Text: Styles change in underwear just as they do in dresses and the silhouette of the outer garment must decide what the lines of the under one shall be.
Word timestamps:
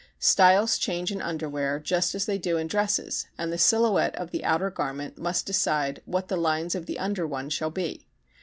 Styles 0.17 0.79
change 0.79 1.11
in 1.11 1.21
underwear 1.21 1.77
just 1.79 2.15
as 2.15 2.25
they 2.25 2.39
do 2.39 2.57
in 2.57 2.65
dresses 2.65 3.27
and 3.37 3.53
the 3.53 3.57
silhouette 3.59 4.15
of 4.15 4.31
the 4.31 4.43
outer 4.43 4.71
garment 4.71 5.19
must 5.19 5.45
decide 5.45 6.01
what 6.05 6.27
the 6.27 6.35
lines 6.37 6.73
of 6.73 6.87
the 6.87 6.97
under 6.97 7.27
one 7.27 7.51
shall 7.51 7.69
be. 7.69 8.07